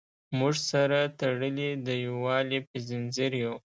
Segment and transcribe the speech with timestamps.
[0.37, 3.53] موږ سره تړلي د یووالي په زنځیر یو.